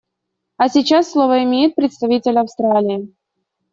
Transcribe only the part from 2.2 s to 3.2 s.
Австралии.